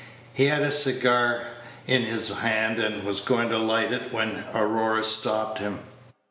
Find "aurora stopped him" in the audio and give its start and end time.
4.51-5.81